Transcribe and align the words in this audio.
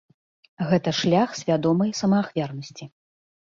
Гэта 0.71 0.93
шлях 1.01 1.37
свядомай 1.41 1.93
самаахвярнасці. 2.01 2.91